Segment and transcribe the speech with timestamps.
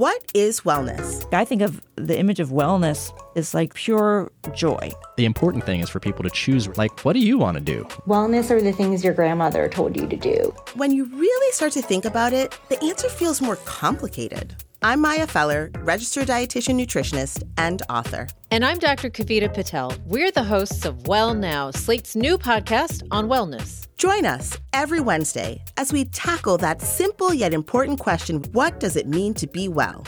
[0.00, 1.28] What is wellness?
[1.30, 4.92] I think of the image of wellness as like pure joy.
[5.18, 7.84] The important thing is for people to choose, like, what do you want to do?
[8.06, 10.54] Wellness are the things your grandmother told you to do.
[10.72, 14.56] When you really start to think about it, the answer feels more complicated.
[14.82, 18.26] I'm Maya Feller, registered dietitian nutritionist and author.
[18.50, 19.10] And I'm Dr.
[19.10, 19.92] Kavita Patel.
[20.06, 23.88] We're the hosts of Well Now, Slate's new podcast on wellness.
[23.98, 29.06] Join us every Wednesday as we tackle that simple yet important question what does it
[29.06, 30.02] mean to be well?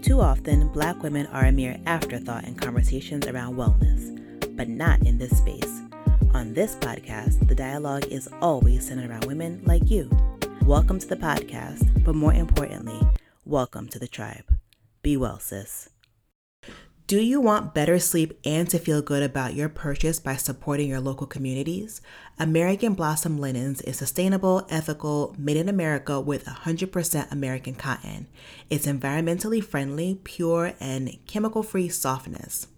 [0.00, 5.18] Too often, black women are a mere afterthought in conversations around wellness, but not in
[5.18, 5.82] this space.
[6.32, 10.08] On this podcast, the dialogue is always centered around women like you.
[10.64, 13.00] Welcome to the podcast, but more importantly,
[13.44, 14.44] welcome to the tribe.
[15.02, 15.90] Be well, sis.
[17.08, 21.00] Do you want better sleep and to feel good about your purchase by supporting your
[21.00, 22.00] local communities?
[22.38, 28.28] American Blossom Linens is sustainable, ethical, made in America with 100% American cotton.
[28.70, 32.68] It's environmentally friendly, pure, and chemical free softness.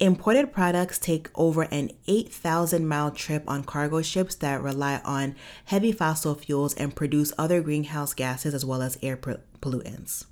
[0.00, 5.92] Imported products take over an 8,000 mile trip on cargo ships that rely on heavy
[5.92, 10.24] fossil fuels and produce other greenhouse gases as well as air pollutants.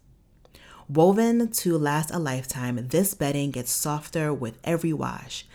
[0.88, 5.46] Woven to last a lifetime, this bedding gets softer with every wash.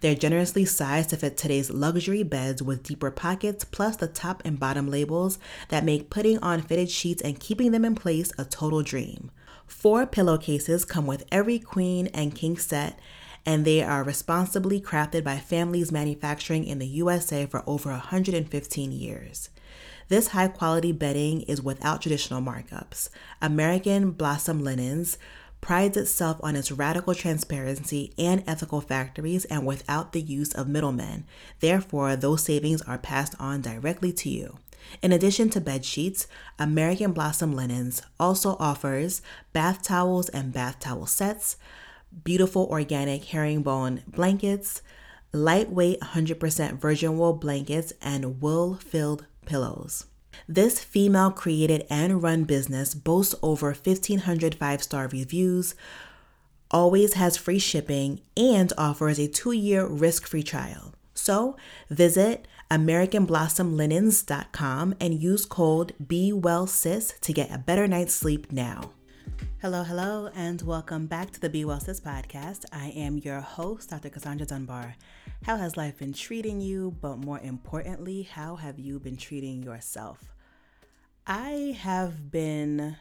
[0.00, 4.60] They're generously sized to fit today's luxury beds with deeper pockets, plus the top and
[4.60, 5.38] bottom labels
[5.70, 9.30] that make putting on fitted sheets and keeping them in place a total dream.
[9.66, 12.98] Four pillowcases come with every queen and king set,
[13.44, 19.48] and they are responsibly crafted by families manufacturing in the USA for over 115 years.
[20.08, 23.08] This high quality bedding is without traditional markups.
[23.40, 25.16] American Blossom Linens
[25.62, 31.24] prides itself on its radical transparency and ethical factories and without the use of middlemen.
[31.60, 34.58] Therefore, those savings are passed on directly to you.
[35.00, 36.26] In addition to bed sheets,
[36.58, 41.56] American Blossom Linens also offers bath towels and bath towel sets,
[42.24, 44.82] beautiful organic herringbone blankets,
[45.32, 50.06] lightweight 100% virgin wool blankets, and wool filled pillows.
[50.48, 55.74] This female created and run business boasts over 1,500 five star reviews,
[56.70, 60.94] always has free shipping, and offers a two year risk free trial.
[61.14, 61.56] So
[61.90, 68.92] visit AmericanBlossomLinens.com and use code BeWellSis to get a better night's sleep now.
[69.60, 72.64] Hello, hello, and welcome back to the Be Well Sis podcast.
[72.72, 74.10] I am your host, Dr.
[74.10, 74.96] Cassandre Dunbar.
[75.44, 76.96] How has life been treating you?
[77.00, 80.34] But more importantly, how have you been treating yourself?
[81.26, 82.96] I have been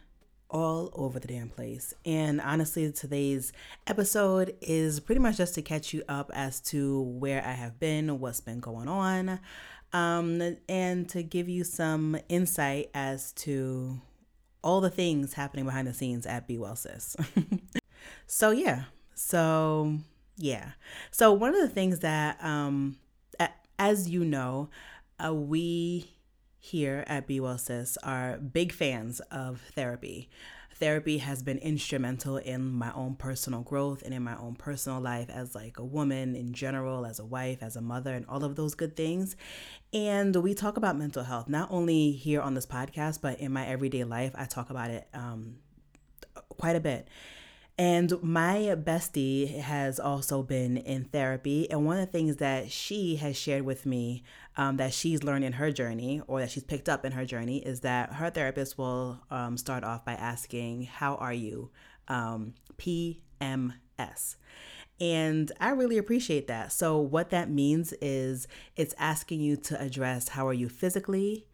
[0.51, 1.93] all over the damn place.
[2.05, 3.51] And honestly, today's
[3.87, 8.19] episode is pretty much just to catch you up as to where I have been,
[8.19, 9.39] what's been going on,
[9.93, 13.99] um, and to give you some insight as to
[14.63, 17.15] all the things happening behind the scenes at Be Well Sis.
[18.27, 18.85] so yeah,
[19.15, 19.97] so
[20.37, 20.71] yeah,
[21.11, 22.97] so one of the things that, um,
[23.77, 24.69] as you know,
[25.23, 26.11] uh, we
[26.59, 30.29] here at Be Well Sis are big fans of therapy.
[30.81, 35.29] Therapy has been instrumental in my own personal growth and in my own personal life
[35.29, 38.55] as like a woman in general, as a wife, as a mother, and all of
[38.55, 39.35] those good things.
[39.93, 43.65] And we talk about mental health not only here on this podcast, but in my
[43.67, 44.33] everyday life.
[44.35, 45.57] I talk about it um,
[46.57, 47.07] quite a bit.
[47.81, 51.67] And my bestie has also been in therapy.
[51.71, 54.21] And one of the things that she has shared with me
[54.55, 57.57] um, that she's learned in her journey or that she's picked up in her journey
[57.57, 61.71] is that her therapist will um, start off by asking, How are you?
[62.07, 64.35] Um, PMS.
[64.99, 66.71] And I really appreciate that.
[66.71, 71.47] So, what that means is it's asking you to address how are you physically,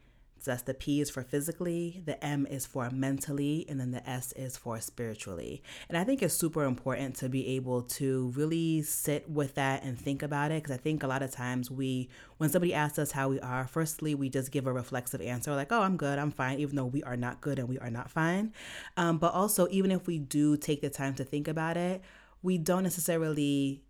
[0.48, 4.10] so that's the P is for physically, the M is for mentally, and then the
[4.10, 5.62] S is for spiritually.
[5.90, 10.00] And I think it's super important to be able to really sit with that and
[10.00, 12.08] think about it because I think a lot of times we,
[12.38, 15.74] when somebody asks us how we are, firstly, we just give a reflexive answer like,
[15.74, 18.10] oh, I'm good, I'm fine, even though we are not good and we are not
[18.10, 18.54] fine.
[18.96, 22.02] Um, but also, even if we do take the time to think about it,
[22.42, 23.84] we don't necessarily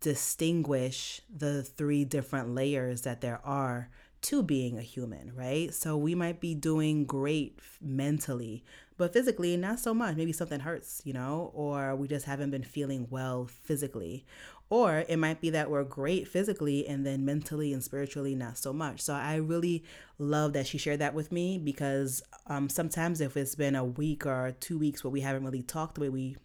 [0.00, 3.90] distinguish the three different layers that there are
[4.22, 5.74] to being a human, right?
[5.74, 8.64] So we might be doing great mentally,
[8.96, 10.16] but physically, not so much.
[10.16, 14.24] Maybe something hurts, you know, or we just haven't been feeling well physically.
[14.70, 18.72] Or it might be that we're great physically and then mentally and spiritually, not so
[18.72, 19.02] much.
[19.02, 19.84] So I really
[20.18, 24.24] love that she shared that with me because um, sometimes if it's been a week
[24.24, 26.36] or two weeks where we haven't really talked the way we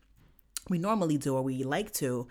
[0.70, 2.28] we normally do or we like to.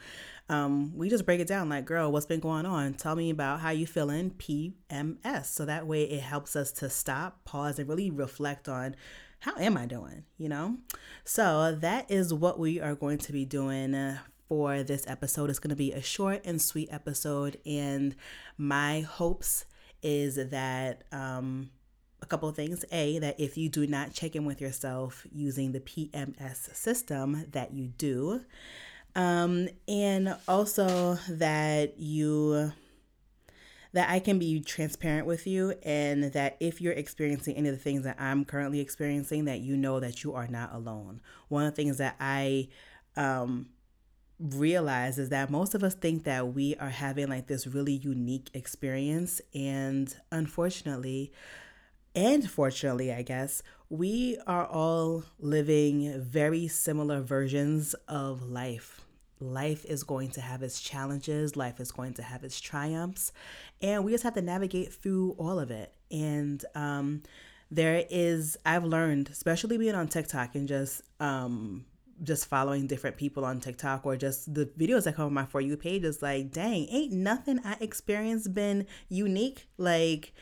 [0.49, 2.95] Um, we just break it down like, girl, what's been going on?
[2.95, 5.47] Tell me about how you feeling, PMS.
[5.47, 8.95] So that way it helps us to stop, pause, and really reflect on
[9.41, 10.77] how am I doing, you know?
[11.25, 14.19] So that is what we are going to be doing uh,
[14.49, 15.51] for this episode.
[15.51, 17.59] It's going to be a short and sweet episode.
[17.67, 18.15] And
[18.57, 19.65] my hopes
[20.03, 21.71] is that um,
[22.27, 22.85] a couple of things.
[22.93, 27.73] A, that if you do not check in with yourself using the PMS system, that
[27.73, 28.43] you do.
[29.15, 32.73] Um, and also that you
[33.93, 37.81] that I can be transparent with you and that if you're experiencing any of the
[37.81, 41.23] things that I'm currently experiencing, that you know that you are not alone.
[41.49, 42.69] One of the things that I
[43.17, 43.69] um,
[44.39, 48.51] realize is that most of us think that we are having like this really unique
[48.53, 49.41] experience.
[49.55, 51.33] And unfortunately,
[52.17, 59.03] and fortunately, I guess, we are all living very similar versions of life.
[59.39, 63.33] Life is going to have its challenges, life is going to have its triumphs,
[63.83, 65.93] and we just have to navigate through all of it.
[66.11, 67.23] And um,
[67.71, 71.85] there is, I've learned, especially being on TikTok and just um,
[72.23, 75.61] just following different people on TikTok or just the videos that come on my For
[75.61, 79.67] You page is like, dang, ain't nothing I experienced been unique.
[79.77, 80.33] Like,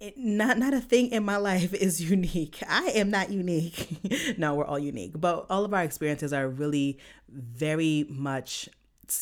[0.00, 2.62] it, not not a thing in my life is unique.
[2.68, 3.88] I am not unique.
[4.38, 6.98] no, we're all unique, but all of our experiences are really
[7.28, 8.68] very much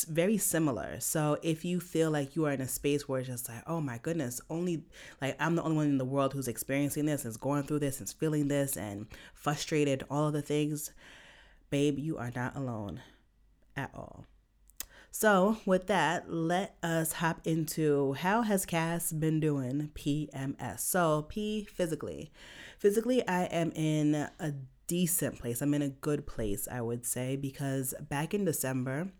[0.08, 1.00] very similar.
[1.00, 3.80] So if you feel like you are in a space where it's just like, oh
[3.80, 4.84] my goodness, only
[5.20, 8.00] like I'm the only one in the world who's experiencing this, is going through this,
[8.00, 10.92] is feeling this, and frustrated, all of the things,
[11.70, 13.00] babe, you are not alone
[13.76, 14.26] at all.
[15.12, 20.80] So, with that, let us hop into how has Cass been doing PMS.
[20.80, 22.30] So, P physically.
[22.78, 24.54] Physically, I am in a
[24.86, 25.60] decent place.
[25.62, 29.10] I'm in a good place, I would say, because back in December,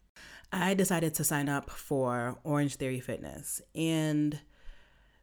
[0.53, 3.61] I decided to sign up for Orange Theory Fitness.
[3.75, 4.41] And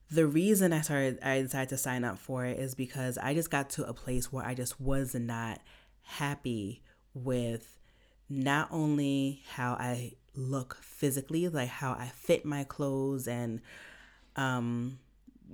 [0.10, 3.52] the reason I started I decided to sign up for it is because I just
[3.52, 5.60] got to a place where I just was not
[6.04, 6.84] happy
[7.14, 7.78] with
[8.30, 13.62] not only how I look physically, like how I fit my clothes and
[14.36, 15.00] um,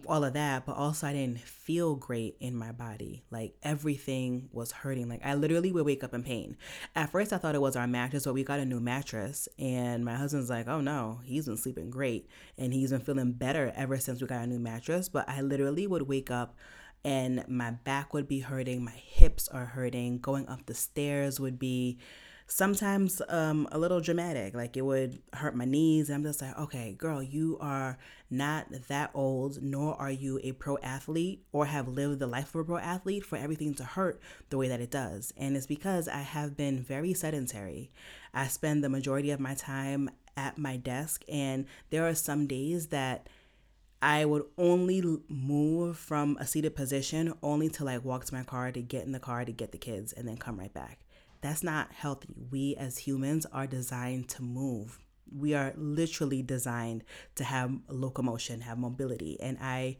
[0.07, 3.23] all of that, but also I didn't feel great in my body.
[3.31, 5.07] Like everything was hurting.
[5.07, 6.57] Like I literally would wake up in pain.
[6.95, 10.03] At first, I thought it was our mattress, but we got a new mattress, and
[10.03, 12.27] my husband's like, "Oh no, he's been sleeping great,
[12.57, 15.87] and he's been feeling better ever since we got a new mattress." But I literally
[15.87, 16.55] would wake up.
[17.05, 21.59] And my back would be hurting, my hips are hurting, going up the stairs would
[21.59, 21.97] be
[22.47, 24.53] sometimes um, a little dramatic.
[24.53, 26.09] Like it would hurt my knees.
[26.09, 27.97] I'm just like, okay, girl, you are
[28.29, 32.61] not that old, nor are you a pro athlete or have lived the life of
[32.61, 34.19] a pro athlete for everything to hurt
[34.49, 35.33] the way that it does.
[35.37, 37.91] And it's because I have been very sedentary.
[38.33, 42.87] I spend the majority of my time at my desk, and there are some days
[42.87, 43.29] that
[44.01, 48.69] I would only move from a seated position only to like walk to my car
[48.71, 51.02] to get in the car to get the kids and then come right back.
[51.43, 52.29] That's not healthy.
[52.51, 54.97] We as humans are designed to move.
[55.29, 57.03] We are literally designed
[57.35, 59.37] to have locomotion, have mobility.
[59.41, 59.97] And I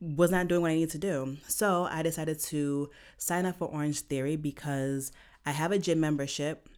[0.00, 1.36] was not doing what I needed to do.
[1.48, 5.10] So I decided to sign up for Orange Theory because
[5.44, 6.68] I have a gym membership,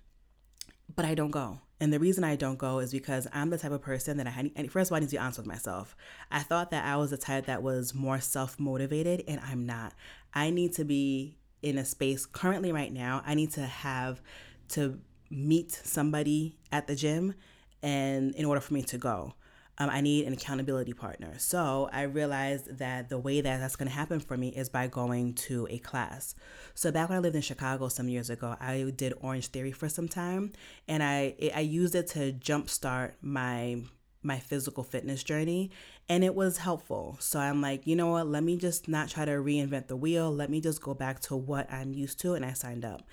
[0.96, 1.58] but I don't go.
[1.78, 4.30] And the reason I don't go is because I'm the type of person that I
[4.30, 5.94] had, first of all, I need to be honest with myself.
[6.30, 9.92] I thought that I was the type that was more self motivated, and I'm not.
[10.32, 14.20] I need to be in a space currently right now i need to have
[14.68, 15.00] to
[15.30, 17.34] meet somebody at the gym
[17.82, 19.34] and in order for me to go.
[19.78, 21.32] Um, i need an accountability partner.
[21.38, 24.88] So i realized that the way that that's going to happen for me is by
[24.88, 26.34] going to a class.
[26.74, 29.88] So back when i lived in chicago some years ago i did orange theory for
[29.88, 30.52] some time
[30.86, 33.82] and i i used it to jumpstart my
[34.22, 35.70] my physical fitness journey
[36.10, 37.16] and it was helpful.
[37.20, 38.26] So I'm like, you know what?
[38.26, 40.28] Let me just not try to reinvent the wheel.
[40.28, 43.04] Let me just go back to what I'm used to and I signed up.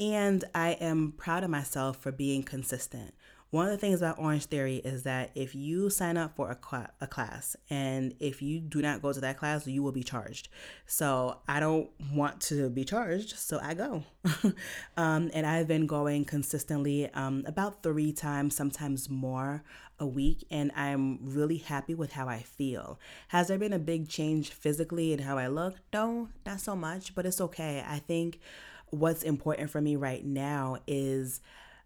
[0.00, 3.12] And I am proud of myself for being consistent.
[3.50, 6.56] One of the things about Orange Theory is that if you sign up for a,
[6.56, 10.04] cl- a class and if you do not go to that class, you will be
[10.04, 10.48] charged.
[10.86, 14.04] So I don't want to be charged, so I go.
[14.96, 19.64] um, and I've been going consistently um, about three times, sometimes more
[20.00, 22.98] a week, and I'm really happy with how I feel.
[23.28, 25.74] Has there been a big change physically in how I look?
[25.92, 27.84] No, not so much, but it's okay.
[27.86, 28.40] I think
[28.88, 31.40] what's important for me right now is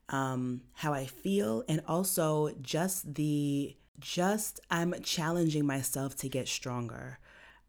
[0.09, 7.18] um, how I feel, and also just the just I'm challenging myself to get stronger.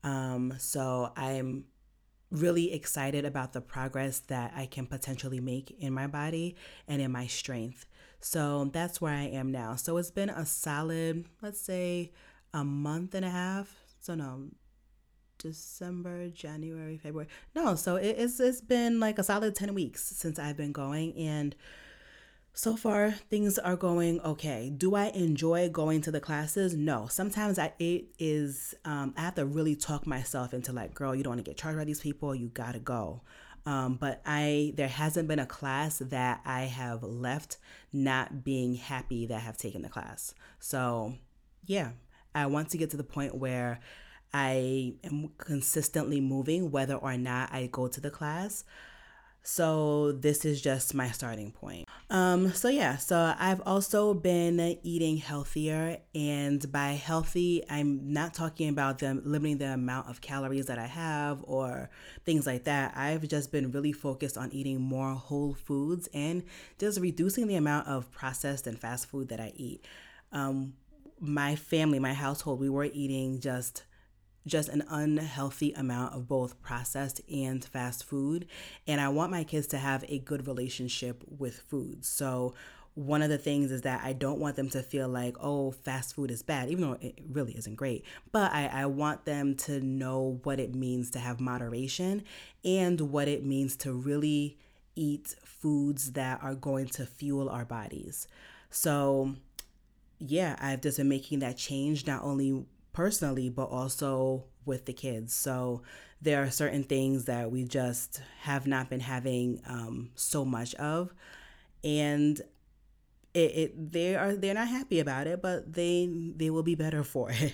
[0.04, 1.66] Um, so I'm
[2.32, 6.56] really excited about the progress that I can potentially make in my body
[6.88, 7.86] and in my strength.
[8.20, 9.76] So that's where I am now.
[9.76, 12.12] So it's been a solid, let's say,
[12.54, 13.76] a month and a half.
[14.00, 14.50] So no,
[15.38, 17.30] December, January, February.
[17.56, 21.16] No, so it, it's it's been like a solid ten weeks since I've been going,
[21.18, 21.56] and
[22.56, 24.72] so far things are going okay.
[24.76, 26.74] Do I enjoy going to the classes?
[26.74, 27.08] No.
[27.08, 31.22] Sometimes I it is um, I have to really talk myself into like, girl, you
[31.22, 32.34] don't want to get charged by these people.
[32.34, 33.22] You gotta go.
[33.66, 37.58] Um, but I there hasn't been a class that I have left
[37.92, 40.34] not being happy that I have taken the class.
[40.60, 41.16] So
[41.66, 41.92] yeah,
[42.34, 43.82] I want to get to the point where
[44.34, 48.64] I am consistently moving whether or not I go to the class.
[49.48, 51.88] So this is just my starting point.
[52.10, 58.70] Um, so yeah, so I've also been eating healthier, and by healthy, I'm not talking
[58.70, 61.92] about them limiting the amount of calories that I have or
[62.26, 62.98] things like that.
[62.98, 66.42] I've just been really focused on eating more whole foods and
[66.80, 69.86] just reducing the amount of processed and fast food that I eat.
[70.32, 70.74] Um,
[71.20, 73.84] my family, my household, we were eating just
[74.46, 78.48] just an unhealthy amount of both processed and fast food.
[78.88, 82.06] And I want my kids to have a good relationship with food.
[82.06, 82.54] So,
[82.96, 86.16] one of the things is that I don't want them to feel like, oh, fast
[86.16, 88.06] food is bad, even though it really isn't great.
[88.32, 92.24] But I, I want them to know what it means to have moderation
[92.64, 94.58] and what it means to really
[94.96, 98.30] eat foods that are going to fuel our bodies.
[98.70, 99.36] So,
[100.20, 105.34] yeah, I've just been making that change not only personally, but also with the kids.
[105.34, 105.84] So
[106.22, 111.14] there are certain things that we just have not been having um, so much of,
[111.84, 112.40] and
[113.34, 117.04] it, it they are they're not happy about it, but they they will be better
[117.14, 117.54] for it.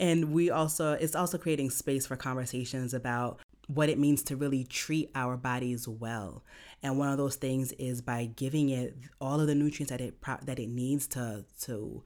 [0.00, 4.64] and we also it's also creating space for conversations about what it means to really
[4.64, 6.42] treat our bodies well.
[6.82, 10.20] And one of those things is by giving it all of the nutrients that it
[10.42, 12.02] that it needs to to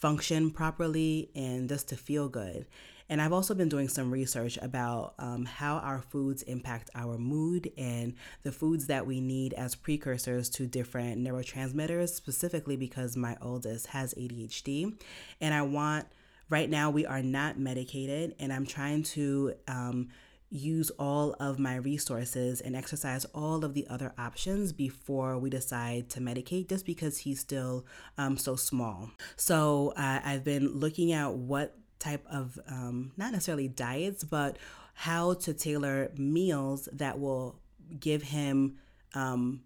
[0.00, 2.66] function properly and just to feel good.
[3.10, 7.72] And I've also been doing some research about um, how our foods impact our mood
[7.76, 8.14] and
[8.44, 14.14] the foods that we need as precursors to different neurotransmitters, specifically because my oldest has
[14.14, 14.94] ADHD.
[15.40, 16.06] And I want,
[16.50, 19.54] right now, we are not medicated, and I'm trying to.
[19.66, 20.08] Um,
[20.50, 26.08] use all of my resources and exercise all of the other options before we decide
[26.10, 27.86] to medicate just because he's still
[28.18, 29.10] um, so small.
[29.36, 34.56] So uh, I've been looking at what type of, um, not necessarily diets, but
[34.94, 37.60] how to tailor meals that will
[38.00, 38.76] give him
[39.14, 39.62] um,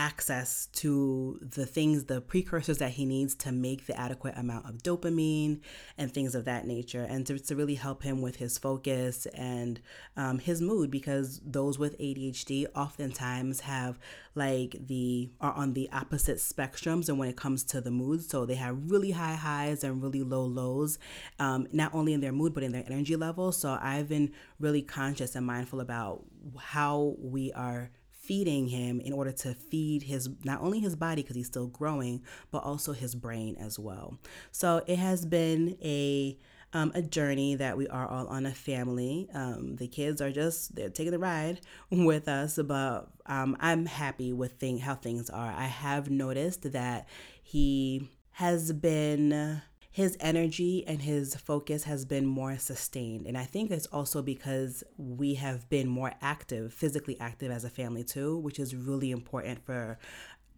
[0.00, 4.82] access to the things, the precursors that he needs to make the adequate amount of
[4.82, 5.60] dopamine
[5.98, 9.78] and things of that nature, and to, to really help him with his focus and
[10.16, 13.98] um, his mood, because those with ADHD oftentimes have
[14.34, 18.46] like the are on the opposite spectrums and when it comes to the mood so
[18.46, 20.98] they have really high highs and really low lows
[21.40, 24.30] um, not only in their mood but in their energy level so i've been
[24.60, 26.24] really conscious and mindful about
[26.58, 27.90] how we are
[28.30, 32.22] feeding him in order to feed his not only his body because he's still growing,
[32.52, 34.16] but also his brain as well.
[34.52, 36.38] So it has been a
[36.72, 39.28] um, a journey that we are all on a family.
[39.34, 41.60] Um, the kids are just they're taking the ride
[41.90, 45.50] with us, but um, I'm happy with thing how things are.
[45.50, 47.08] I have noticed that
[47.42, 49.60] he has been
[49.90, 53.26] his energy and his focus has been more sustained.
[53.26, 57.70] And I think it's also because we have been more active, physically active as a
[57.70, 59.98] family too, which is really important for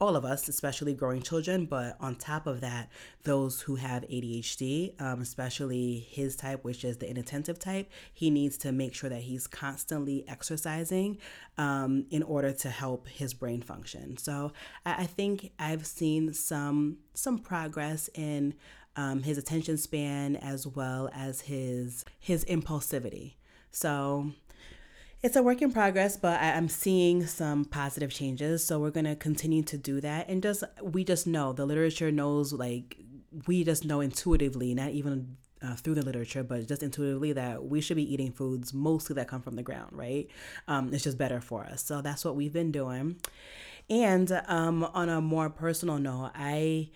[0.03, 2.91] all of us, especially growing children, but on top of that,
[3.23, 8.59] those who have ADHD, um, especially his type, which is the inattentive type, he needs
[8.59, 11.19] to make sure that he's constantly exercising
[11.57, 14.17] um, in order to help his brain function.
[14.17, 14.53] So
[14.85, 18.55] I, I think I've seen some some progress in
[18.97, 23.35] um, his attention span as well as his his impulsivity.
[23.71, 24.33] So
[25.23, 28.65] it's a work in progress, but I, am seeing some positive changes.
[28.65, 32.53] So we're gonna continue to do that, and just we just know the literature knows
[32.53, 32.97] like
[33.47, 37.81] we just know intuitively, not even uh, through the literature, but just intuitively that we
[37.81, 40.29] should be eating foods mostly that come from the ground, right?
[40.69, 41.83] Um, it's just better for us.
[41.83, 43.17] So that's what we've been doing.
[43.89, 46.91] And um, on a more personal note, I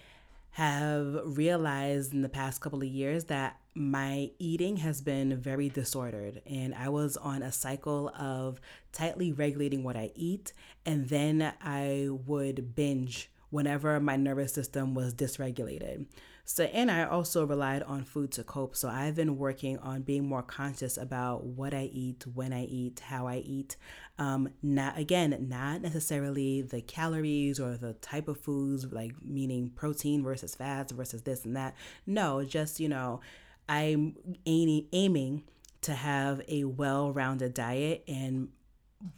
[0.56, 6.40] have realized in the past couple of years that my eating has been very disordered
[6.46, 8.58] and I was on a cycle of
[8.90, 10.54] tightly regulating what I eat
[10.86, 16.06] and then I would binge whenever my nervous system was dysregulated.
[16.44, 18.76] So, and I also relied on food to cope.
[18.76, 23.00] So, I've been working on being more conscious about what I eat, when I eat,
[23.00, 23.76] how I eat.
[24.18, 30.22] Um, not again, not necessarily the calories or the type of foods, like meaning protein
[30.22, 31.74] versus fats versus this and that.
[32.06, 33.20] No, just, you know,
[33.68, 34.14] I'm
[34.46, 35.42] aiming,
[35.86, 38.48] to have a well rounded diet and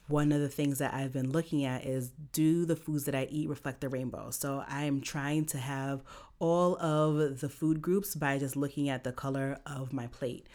[0.08, 3.28] one of the things that I've been looking at is do the foods that I
[3.30, 4.30] eat reflect the rainbow?
[4.30, 6.02] So I'm trying to have
[6.38, 10.46] all of the food groups by just looking at the color of my plate.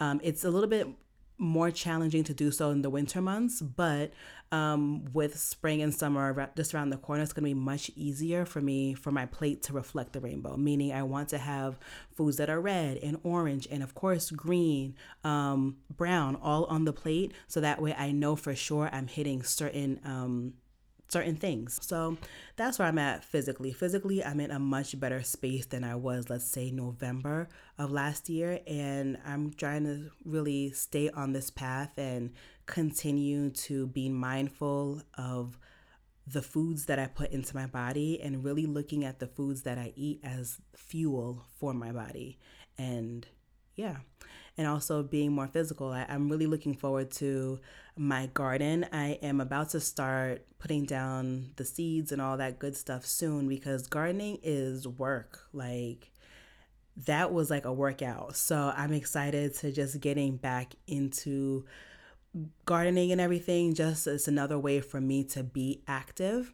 [0.00, 0.88] Um, it's a little bit
[1.38, 4.12] more challenging to do so in the winter months, but
[4.52, 8.44] um, with spring and summer just around the corner, it's going to be much easier
[8.44, 10.56] for me for my plate to reflect the rainbow.
[10.56, 11.78] Meaning, I want to have
[12.14, 16.92] foods that are red and orange, and of course, green, um, brown, all on the
[16.92, 20.54] plate, so that way I know for sure I'm hitting certain um,
[21.08, 21.78] certain things.
[21.82, 22.16] So
[22.56, 23.72] that's where I'm at physically.
[23.72, 27.48] Physically, I'm in a much better space than I was, let's say, November
[27.78, 28.60] of last year.
[28.66, 32.32] And I'm trying to really stay on this path and
[32.66, 35.58] continue to be mindful of
[36.26, 39.78] the foods that I put into my body and really looking at the foods that
[39.78, 42.38] I eat as fuel for my body.
[42.76, 43.24] And
[43.76, 43.98] yeah,
[44.58, 45.90] and also being more physical.
[45.90, 47.60] I, am really looking forward to
[47.96, 48.86] my garden.
[48.92, 53.48] I am about to start putting down the seeds and all that good stuff soon
[53.48, 55.40] because gardening is work.
[55.52, 56.10] Like,
[57.04, 58.36] that was like a workout.
[58.36, 61.64] So I'm excited to just getting back into
[62.64, 63.74] gardening and everything.
[63.74, 66.52] Just it's another way for me to be active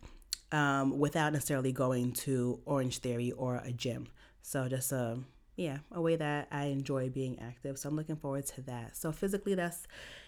[0.51, 4.09] um, without necessarily going to Orange Theory or a gym.
[4.43, 5.19] So just a
[5.57, 7.79] yeah, a way that I enjoy being active.
[7.79, 8.97] So I'm looking forward to that.
[8.97, 9.87] So physically, that's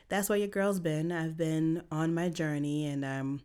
[0.08, 1.12] that's where your girl's been.
[1.12, 3.42] I've been on my journey, and I'm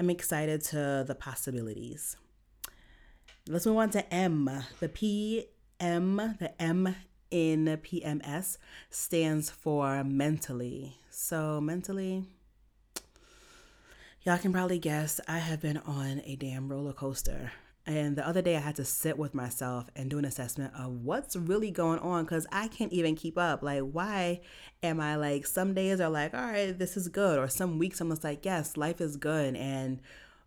[0.00, 2.16] I'm excited to the possibilities.
[3.48, 4.50] Let's move on to M.
[4.80, 5.46] The P
[5.78, 6.36] M.
[6.38, 6.96] The M
[7.30, 8.58] in PMS
[8.90, 10.96] stands for mentally.
[11.10, 12.24] So mentally.
[14.22, 17.52] Y'all can probably guess I have been on a damn roller coaster
[17.86, 21.04] and the other day, I had to sit with myself and do an assessment of
[21.04, 23.62] what's really going on because I can't even keep up.
[23.62, 24.40] Like, why
[24.82, 27.38] am I like, some days are like, all right, this is good.
[27.38, 29.54] Or some weeks, I'm just like, yes, life is good.
[29.54, 30.00] And,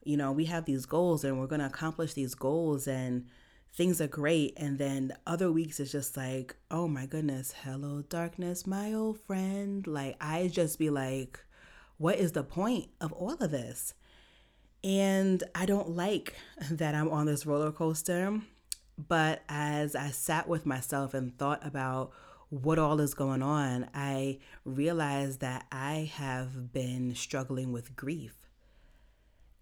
[0.03, 3.25] you know, we have these goals and we're going to accomplish these goals and
[3.73, 4.53] things are great.
[4.57, 9.87] And then other weeks, it's just like, oh my goodness, hello, darkness, my old friend.
[9.87, 11.39] Like, I just be like,
[11.97, 13.93] what is the point of all of this?
[14.83, 16.35] And I don't like
[16.71, 18.39] that I'm on this roller coaster.
[19.07, 22.11] But as I sat with myself and thought about
[22.49, 28.35] what all is going on, I realized that I have been struggling with grief.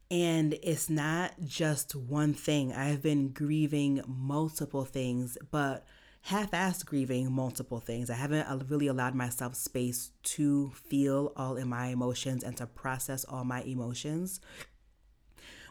[0.09, 2.71] And it's not just one thing.
[2.71, 5.85] I've been grieving multiple things, but
[6.21, 8.09] half assed grieving multiple things.
[8.09, 13.25] I haven't really allowed myself space to feel all in my emotions and to process
[13.25, 14.39] all my emotions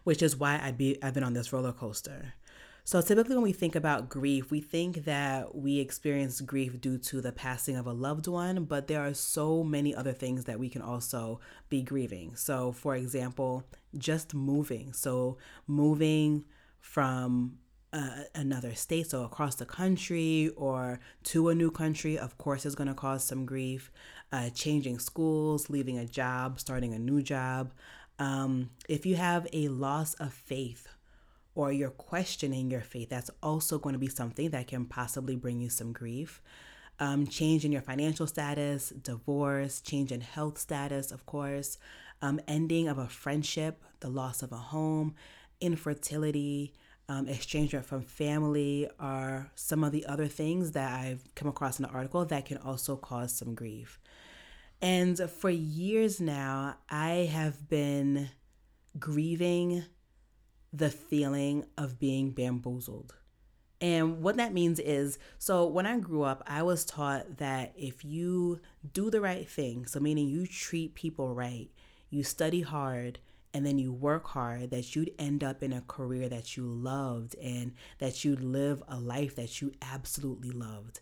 [0.07, 2.35] which is why I'd be I've been on this roller coaster.
[2.85, 7.21] So typically when we think about grief, we think that we experience grief due to
[7.21, 10.69] the passing of a loved one, but there are so many other things that we
[10.69, 12.37] can also be grieving.
[12.37, 13.65] So for example,
[13.99, 14.93] just moving.
[14.93, 16.45] So moving
[16.79, 17.59] from
[17.93, 22.77] uh, another state, so across the country or to a new country, of course, is
[22.77, 23.91] going to cause some grief.
[24.31, 27.73] Uh, changing schools, leaving a job, starting a new job,
[28.19, 30.89] um, if you have a loss of faith
[31.55, 35.61] or you're questioning your faith, that's also going to be something that can possibly bring
[35.61, 36.41] you some grief.
[36.99, 41.79] Um, change in your financial status, divorce, change in health status, of course,
[42.23, 45.15] um, ending of a friendship, the loss of a home,
[45.61, 46.73] infertility,
[47.09, 51.85] um, estrangement from family are some of the other things that I've come across in
[51.85, 54.01] the article that can also cause some grief.
[54.83, 58.31] And for years now, I have been
[58.99, 59.85] grieving
[60.73, 63.15] the feeling of being bamboozled.
[63.81, 68.05] And what that means is so when I grew up, I was taught that if
[68.05, 68.61] you
[68.93, 71.71] do the right thing, so meaning you treat people right,
[72.09, 73.19] you study hard,
[73.53, 77.35] and then you work hard, that you'd end up in a career that you loved
[77.37, 81.01] and that you'd live a life that you absolutely loved.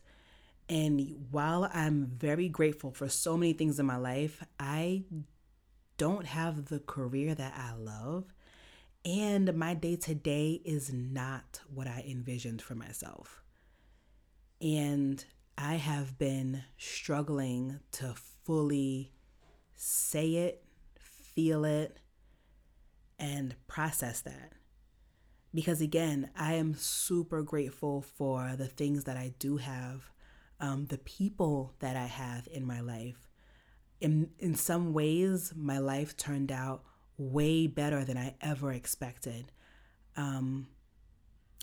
[0.68, 5.04] And while I'm very grateful for so many things in my life, I
[5.98, 8.34] don't have the career that I love.
[9.04, 13.42] And my day to day is not what I envisioned for myself.
[14.60, 15.24] And
[15.58, 19.12] I have been struggling to fully
[19.74, 20.64] say it,
[20.98, 21.98] feel it,
[23.18, 24.52] and process that.
[25.54, 30.10] because again, I am super grateful for the things that I do have,
[30.64, 33.28] um, the people that I have in my life.
[34.00, 36.84] In in some ways, my life turned out
[37.18, 39.52] way better than I ever expected.
[40.16, 40.68] Um,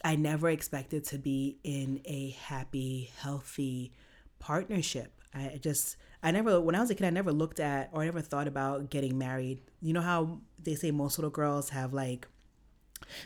[0.03, 3.91] I never expected to be in a happy, healthy
[4.39, 5.11] partnership.
[5.33, 8.05] I just, I never, when I was a kid, I never looked at or I
[8.05, 9.61] never thought about getting married.
[9.81, 12.27] You know how they say most little girls have like,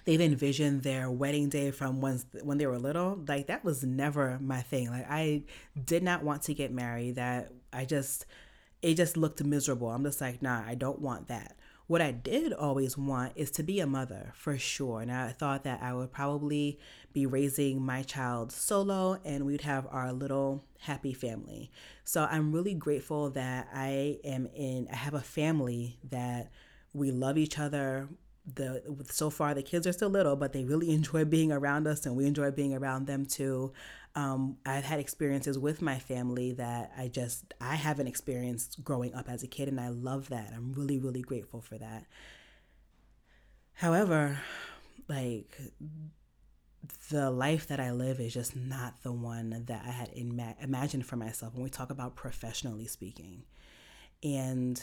[0.06, 3.24] they've envisioned their wedding day from when when they were little.
[3.28, 4.90] Like that was never my thing.
[4.90, 5.44] Like I
[5.84, 7.16] did not want to get married.
[7.16, 8.26] That I just,
[8.82, 9.90] it just looked miserable.
[9.90, 11.56] I'm just like, nah, I don't want that.
[11.88, 15.02] What I did always want is to be a mother for sure.
[15.02, 16.80] And I thought that I would probably
[17.14, 21.72] be raising my child solo and we'd have our little happy family.
[22.04, 26.50] So I'm really grateful that I am in, I have a family that
[26.92, 28.10] we love each other
[28.54, 32.06] the so far the kids are still little but they really enjoy being around us
[32.06, 33.74] and we enjoy being around them too
[34.16, 39.30] um, I've had experiences with my family that I just I haven't experienced growing up
[39.30, 40.54] as a kid, and I love that.
[40.56, 42.06] I'm really really grateful for that.
[43.74, 44.40] However,
[45.10, 45.58] like
[47.10, 51.06] the life that I live is just not the one that I had ima- imagined
[51.06, 53.44] for myself when we talk about professionally speaking.
[54.24, 54.82] And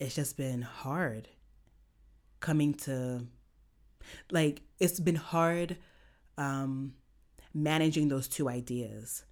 [0.00, 1.28] it's just been hard
[2.40, 3.26] coming to
[4.30, 5.76] like it's been hard
[6.36, 6.94] um
[7.54, 9.24] managing those two ideas.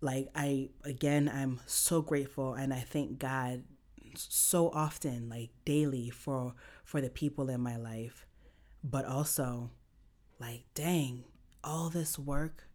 [0.00, 3.64] Like I again I'm so grateful and I thank God
[4.16, 8.26] so often like daily for for the people in my life.
[8.84, 9.70] But also
[10.38, 11.24] like dang,
[11.64, 12.68] all this work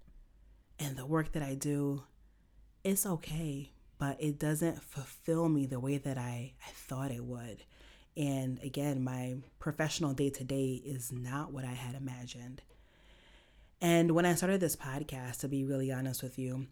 [0.80, 2.04] and the work that I do
[2.84, 7.64] it's okay, but it doesn't fulfill me the way that I, I thought it would.
[8.16, 12.62] And again, my professional day to day is not what I had imagined.
[13.82, 16.68] And when I started this podcast, to be really honest with you,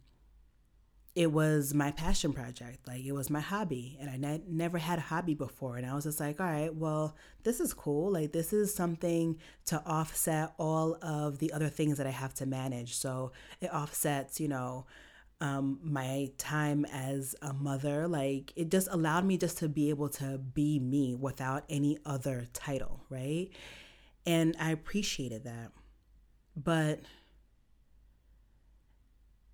[1.13, 2.87] it was my passion project.
[2.87, 3.97] Like it was my hobby.
[3.99, 5.75] And I ne- never had a hobby before.
[5.75, 8.11] And I was just like, all right, well, this is cool.
[8.11, 12.45] Like this is something to offset all of the other things that I have to
[12.45, 12.95] manage.
[12.95, 14.85] So it offsets, you know,
[15.41, 18.07] um, my time as a mother.
[18.07, 22.47] Like it just allowed me just to be able to be me without any other
[22.53, 23.49] title, right?
[24.25, 25.71] And I appreciated that.
[26.55, 27.01] But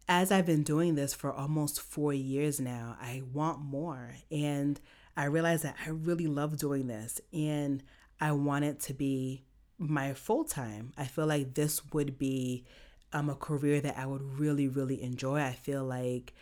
[0.10, 4.16] as I've been doing this for almost four years now, I want more.
[4.30, 4.80] And
[5.16, 7.82] I realize that I really love doing this and
[8.20, 9.44] I want it to be
[9.78, 10.92] my full time.
[10.98, 12.66] I feel like this would be
[13.14, 15.40] um, a career that I would really, really enjoy.
[15.40, 16.34] I feel like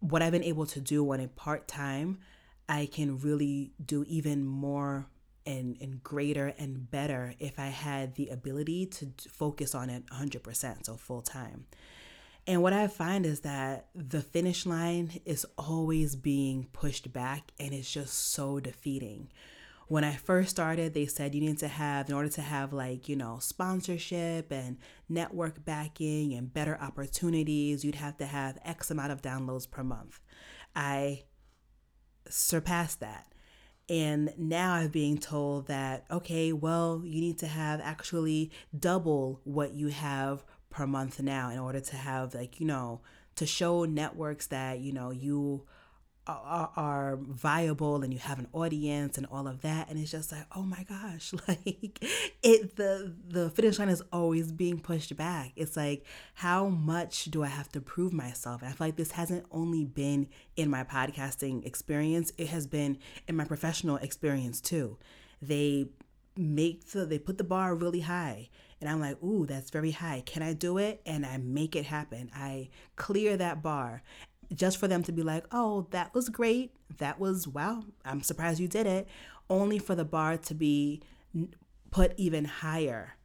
[0.00, 2.18] what I've been able to do when a part time,
[2.68, 5.06] I can really do even more
[5.46, 10.86] and, and greater and better if I had the ability to focus on it 100%,
[10.86, 11.66] so full time.
[12.46, 17.72] And what I find is that the finish line is always being pushed back, and
[17.72, 19.30] it's just so defeating.
[19.90, 23.08] When I first started, they said you need to have, in order to have like,
[23.08, 29.10] you know, sponsorship and network backing and better opportunities, you'd have to have X amount
[29.10, 30.20] of downloads per month.
[30.76, 31.24] I
[32.28, 33.34] surpassed that.
[33.88, 39.74] And now I'm being told that, okay, well, you need to have actually double what
[39.74, 43.00] you have per month now in order to have, like, you know,
[43.34, 45.66] to show networks that, you know, you
[46.44, 50.32] are, are, viable and you have an audience and all of that and it's just
[50.32, 52.04] like oh my gosh like
[52.42, 57.42] it the the finish line is always being pushed back it's like how much do
[57.42, 60.84] i have to prove myself and i feel like this hasn't only been in my
[60.84, 64.96] podcasting experience it has been in my professional experience too
[65.42, 65.86] they
[66.36, 68.48] make the they put the bar really high
[68.80, 70.22] and I'm like, ooh, that's very high.
[70.24, 71.02] Can I do it?
[71.04, 72.30] And I make it happen.
[72.34, 74.02] I clear that bar
[74.54, 76.74] just for them to be like, oh, that was great.
[76.98, 79.08] That was, wow, I'm surprised you did it.
[79.48, 81.02] Only for the bar to be
[81.90, 83.16] put even higher.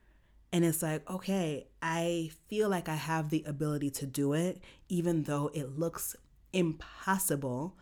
[0.52, 5.24] And it's like, okay, I feel like I have the ability to do it, even
[5.24, 6.16] though it looks
[6.54, 7.76] impossible.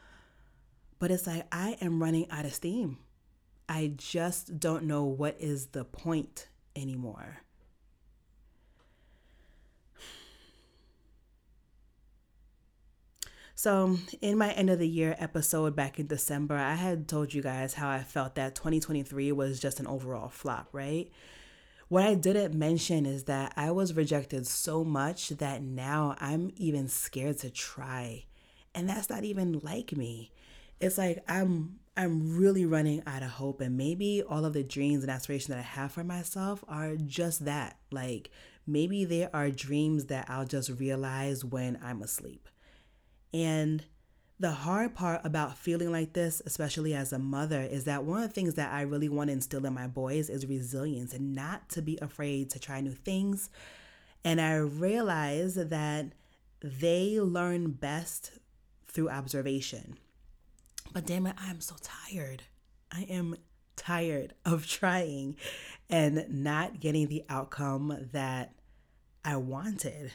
[0.97, 2.97] But it's like, I am running out of steam.
[3.69, 7.42] I just don't know what is the point anymore.
[13.55, 17.43] So, in my end of the year episode back in December, I had told you
[17.43, 21.11] guys how I felt that 2023 was just an overall flop, right?
[21.87, 26.87] What I didn't mention is that I was rejected so much that now I'm even
[26.87, 28.25] scared to try.
[28.73, 30.31] And that's not even like me.
[30.79, 33.61] It's like I'm I'm really running out of hope.
[33.61, 37.45] And maybe all of the dreams and aspirations that I have for myself are just
[37.45, 37.77] that.
[37.91, 38.31] Like
[38.65, 42.49] maybe there are dreams that I'll just realize when I'm asleep.
[43.33, 43.83] And
[44.39, 48.29] the hard part about feeling like this, especially as a mother, is that one of
[48.29, 51.69] the things that I really want to instill in my boys is resilience and not
[51.69, 53.49] to be afraid to try new things.
[54.25, 56.13] And I realize that
[56.61, 58.31] they learn best
[58.85, 59.97] through observation.
[60.93, 62.43] But damn it, I'm so tired.
[62.91, 63.35] I am
[63.75, 65.35] tired of trying
[65.89, 68.53] and not getting the outcome that
[69.25, 70.11] I wanted,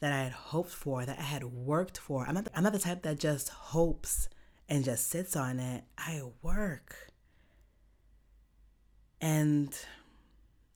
[0.00, 2.26] that I had hoped for, that I had worked for.
[2.26, 4.28] I'm not, I'm not the type that just hopes
[4.68, 5.84] and just sits on it.
[5.98, 7.08] I work.
[9.20, 9.74] And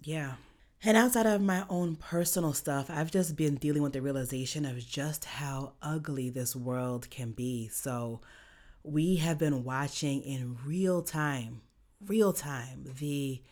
[0.03, 0.35] yeah.
[0.83, 4.79] And outside of my own personal stuff, I've just been dealing with the realization of
[4.87, 7.69] just how ugly this world can be.
[7.69, 8.21] So,
[8.85, 11.63] we have been watching in real time,
[12.07, 13.43] real time, the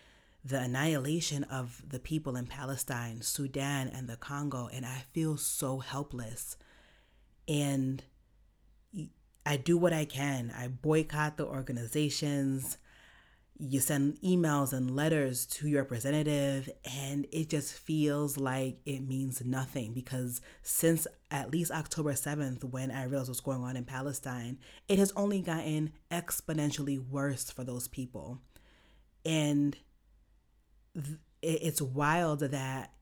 [0.45, 5.79] the annihilation of the people in Palestine, Sudan, and the Congo, and I feel so
[5.79, 6.57] helpless.
[7.47, 8.03] And
[9.47, 10.53] I do what I can.
[10.57, 12.79] I boycott the organizations
[13.59, 19.45] you send emails and letters to your representative and it just feels like it means
[19.45, 24.59] nothing because since at least October 7th when I realized what's going on in Palestine
[24.89, 28.41] it has only gotten exponentially worse for those people
[29.25, 29.77] and
[31.43, 32.93] it's wild that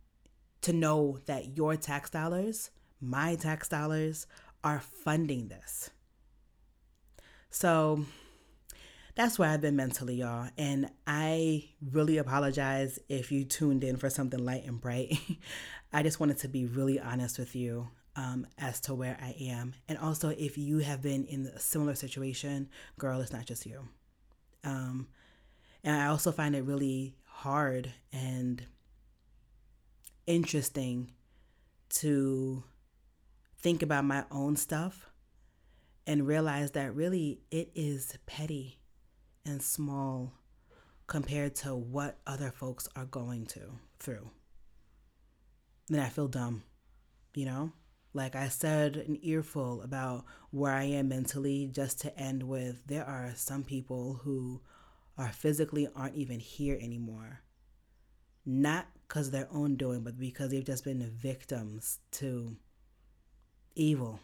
[0.63, 4.27] to know that your tax dollars my tax dollars
[4.63, 5.91] are funding this
[7.51, 8.05] so
[9.17, 10.49] that's where I've been mentally, y'all.
[10.57, 15.19] And I really apologize if you tuned in for something light and bright.
[15.93, 19.75] I just wanted to be really honest with you um, as to where I am.
[19.89, 23.89] And also, if you have been in a similar situation, girl, it's not just you.
[24.63, 25.09] Um,
[25.83, 28.63] and I also find it really hard and
[30.27, 31.11] interesting
[31.89, 32.63] to
[33.59, 35.09] think about my own stuff
[36.07, 38.79] and realize that really it is petty
[39.47, 40.35] and small
[41.07, 43.63] compared to what other folks are going to
[43.99, 44.31] through.
[45.89, 46.63] Then I feel dumb,
[47.35, 47.73] you know?
[48.13, 53.07] Like I said, an earful about where I am mentally, just to end with there
[53.07, 54.61] are some people who
[55.21, 57.43] are physically aren't even here anymore.
[58.47, 62.57] Not because their own doing, but because they've just been victims to
[63.77, 64.19] evil.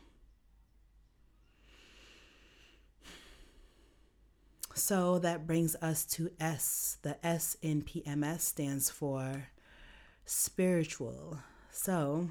[4.75, 6.97] So that brings us to S.
[7.03, 9.49] The S in PMS stands for
[10.25, 11.39] spiritual.
[11.73, 12.31] So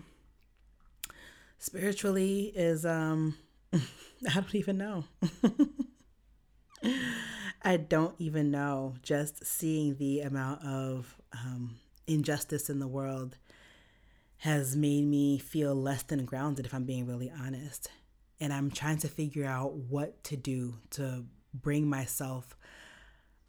[1.60, 3.36] spiritually is um
[3.74, 5.04] I don't even know.
[7.66, 8.94] I don't even know.
[9.02, 13.38] Just seeing the amount of um, injustice in the world
[14.38, 17.90] has made me feel less than grounded, if I'm being really honest.
[18.40, 21.26] And I'm trying to figure out what to do to
[21.56, 22.56] bring myself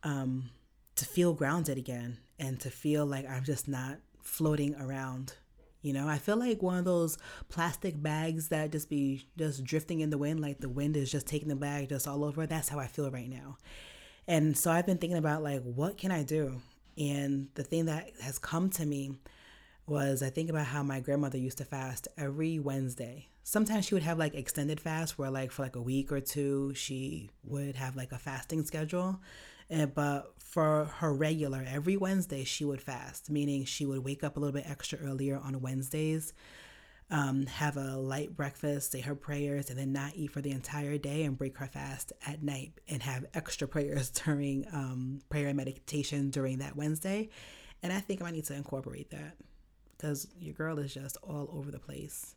[0.02, 0.48] um,
[0.94, 5.34] to feel grounded again and to feel like I'm just not floating around.
[5.82, 7.18] You know, I feel like one of those
[7.50, 11.26] plastic bags that just be just drifting in the wind, like the wind is just
[11.26, 12.46] taking the bag just all over.
[12.46, 13.58] That's how I feel right now.
[14.28, 16.60] And so I've been thinking about like, what can I do?
[16.98, 19.18] And the thing that has come to me
[19.86, 23.28] was I think about how my grandmother used to fast every Wednesday.
[23.44, 26.74] Sometimes she would have like extended fast where like for like a week or two
[26.74, 29.20] she would have like a fasting schedule.
[29.70, 34.36] And, but for her regular every Wednesday she would fast, meaning she would wake up
[34.36, 36.32] a little bit extra earlier on Wednesdays,
[37.10, 40.98] um, have a light breakfast, say her prayers, and then not eat for the entire
[40.98, 45.56] day and break her fast at night and have extra prayers during um, prayer and
[45.56, 47.28] meditation during that Wednesday.
[47.82, 49.36] And I think I might need to incorporate that
[49.96, 52.34] because your girl is just all over the place.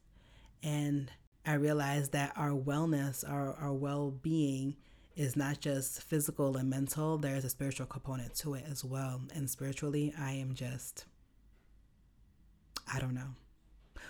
[0.62, 1.12] And
[1.45, 4.75] I realized that our wellness, our, our well being,
[5.15, 9.21] is not just physical and mental, there's a spiritual component to it as well.
[9.34, 11.05] And spiritually, I am just,
[12.93, 13.36] I don't know.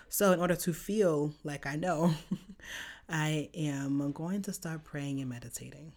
[0.08, 2.14] So, in order to feel like I know,
[3.10, 5.94] I am going to start praying and meditating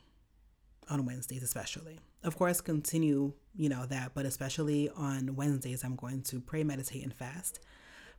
[0.88, 2.00] on Wednesdays, especially.
[2.22, 7.02] Of course, continue, you know, that, but especially on Wednesdays, I'm going to pray, meditate,
[7.02, 7.60] and fast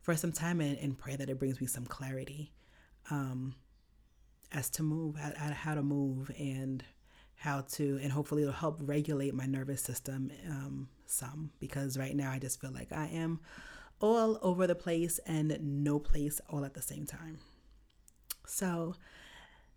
[0.02, 2.52] for some time and, and pray that it brings me some clarity
[3.10, 3.56] um,
[4.52, 6.84] as to move, at how to move, and
[7.36, 12.32] how to, and hopefully it'll help regulate my nervous system um, some because right now
[12.32, 13.40] I just feel like I am
[14.00, 17.40] all over the place and no place all at the same time.
[18.46, 18.96] So,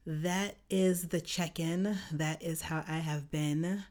[0.06, 1.98] that is the check in.
[2.12, 3.84] That is how I have been.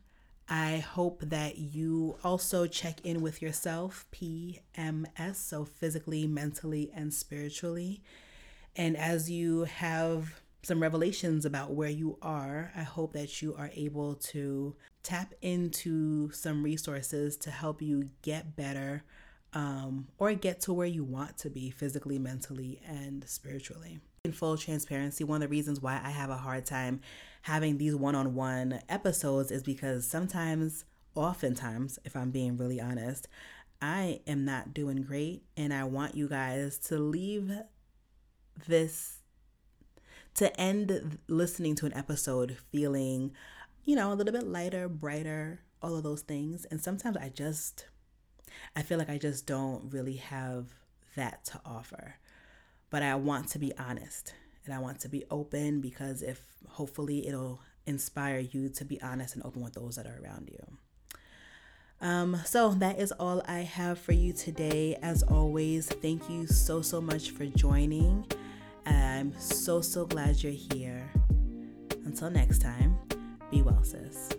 [0.48, 8.02] I hope that you also check in with yourself, PMS, so physically, mentally, and spiritually.
[8.76, 13.72] And as you have some revelations about where you are, I hope that you are
[13.74, 19.04] able to tap into some resources to help you get better
[19.56, 24.00] um, or get to where you want to be physically, mentally, and spiritually.
[24.26, 27.00] In full transparency, one of the reasons why I have a hard time
[27.44, 30.84] having these one on one episodes is because sometimes,
[31.16, 33.28] oftentimes, if I'm being really honest,
[33.82, 37.52] I am not doing great, and I want you guys to leave
[38.68, 39.20] this
[40.36, 43.32] to end listening to an episode feeling,
[43.86, 46.66] you know, a little bit lighter, brighter, all of those things.
[46.66, 47.86] And sometimes I just,
[48.76, 50.68] I feel like I just don't really have
[51.16, 52.16] that to offer.
[52.90, 54.34] But I want to be honest
[54.66, 59.36] and I want to be open because if hopefully it'll inspire you to be honest
[59.36, 60.78] and open with those that are around you.
[62.02, 64.98] Um, so that is all I have for you today.
[65.02, 68.26] As always, thank you so, so much for joining.
[68.86, 71.10] I'm so, so glad you're here.
[72.06, 72.98] Until next time,
[73.50, 74.30] be well, sis.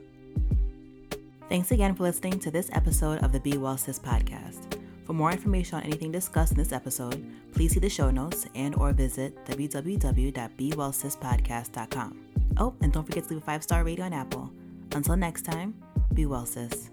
[1.49, 4.81] Thanks again for listening to this episode of the Be Well Sis podcast.
[5.05, 8.75] For more information on anything discussed in this episode, please see the show notes and
[8.75, 12.19] or visit www.bewellsispodcast.com.
[12.59, 14.51] Oh, and don't forget to leave a five-star rating on Apple.
[14.93, 15.75] Until next time,
[16.13, 16.91] be well, sis.